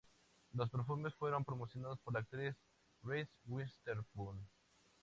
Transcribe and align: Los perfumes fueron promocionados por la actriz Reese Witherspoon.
Los 0.55 0.71
perfumes 0.71 1.13
fueron 1.13 1.45
promocionados 1.45 1.99
por 1.99 2.15
la 2.15 2.21
actriz 2.21 2.55
Reese 3.03 3.29
Witherspoon. 3.45 4.39